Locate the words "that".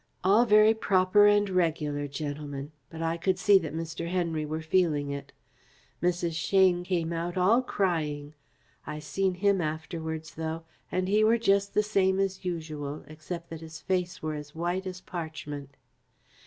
3.59-3.75, 13.51-13.61